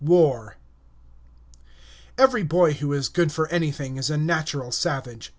[0.03, 0.57] WAR
[2.17, 5.29] Every boy who is good for anything is a natural savage.